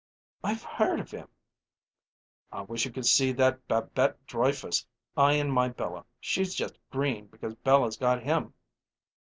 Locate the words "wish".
2.63-2.85